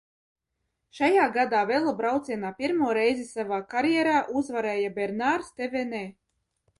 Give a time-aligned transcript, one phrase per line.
[0.99, 6.01] Šajā gadā velobraucienā pirmo reizi savā karjerā uzvarēja Bernārs Tevenē.